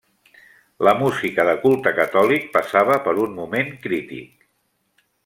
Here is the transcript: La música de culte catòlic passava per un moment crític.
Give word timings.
La 0.87 0.93
música 1.01 1.45
de 1.49 1.53
culte 1.65 1.93
catòlic 1.99 2.47
passava 2.57 2.97
per 3.09 3.15
un 3.27 3.37
moment 3.41 3.73
crític. 3.85 4.49